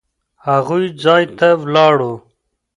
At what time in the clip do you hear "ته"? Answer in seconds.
1.37-1.47